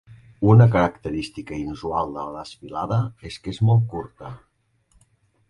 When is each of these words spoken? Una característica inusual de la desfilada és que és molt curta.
Una 0.51 0.65
característica 0.75 1.53
inusual 1.63 2.15
de 2.15 2.23
la 2.29 2.33
desfilada 2.45 2.99
és 3.33 3.39
que 3.45 3.55
és 3.59 3.61
molt 3.69 3.87
curta. 3.95 4.35